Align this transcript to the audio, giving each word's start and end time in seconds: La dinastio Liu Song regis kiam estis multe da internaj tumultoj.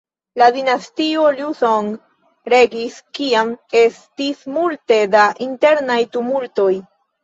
La 0.41 0.45
dinastio 0.53 1.25
Liu 1.35 1.49
Song 1.59 1.91
regis 2.55 2.97
kiam 3.21 3.55
estis 3.85 4.45
multe 4.59 5.03
da 5.17 5.31
internaj 5.51 6.05
tumultoj. 6.21 6.73